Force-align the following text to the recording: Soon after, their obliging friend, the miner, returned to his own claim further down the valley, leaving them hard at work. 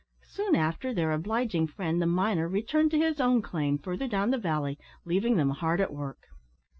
Soon 0.25 0.55
after, 0.55 0.95
their 0.95 1.11
obliging 1.11 1.67
friend, 1.67 2.01
the 2.01 2.07
miner, 2.07 2.47
returned 2.47 2.89
to 2.89 2.97
his 2.97 3.21
own 3.21 3.43
claim 3.43 3.77
further 3.77 4.07
down 4.07 4.31
the 4.31 4.37
valley, 4.39 4.79
leaving 5.05 5.35
them 5.35 5.51
hard 5.51 5.79
at 5.79 5.93
work. 5.93 6.25